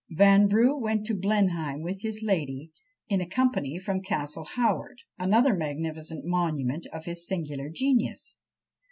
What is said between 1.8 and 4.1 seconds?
with his lady, in a company from